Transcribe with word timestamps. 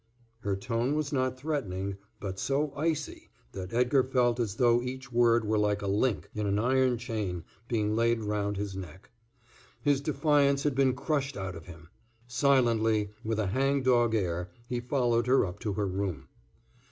Her 0.39 0.55
tone 0.55 0.95
was 0.95 1.13
not 1.13 1.37
threatening, 1.39 1.97
but 2.19 2.39
so 2.39 2.73
icy 2.75 3.29
that 3.51 3.71
Edgar 3.71 4.01
felt 4.03 4.39
as 4.39 4.55
though 4.55 4.81
each 4.81 5.11
word 5.11 5.45
were 5.45 5.59
like 5.59 5.83
a 5.83 5.87
link 5.87 6.27
in 6.33 6.47
an 6.47 6.57
iron 6.57 6.97
chain 6.97 7.43
being 7.67 7.95
laid 7.95 8.23
round 8.23 8.57
his 8.57 8.75
neck. 8.75 9.11
His 9.79 10.01
defiance 10.01 10.63
had 10.63 10.73
been 10.73 10.95
crushed 10.95 11.37
out 11.37 11.55
of 11.55 11.67
him. 11.67 11.87
Silently, 12.27 13.11
with 13.23 13.37
a 13.37 13.45
hang 13.45 13.83
dog 13.83 14.15
air, 14.15 14.49
he 14.65 14.79
followed 14.79 15.27
her 15.27 15.45
up 15.45 15.59
to 15.59 15.73
her 15.73 15.85
room. 15.85 16.29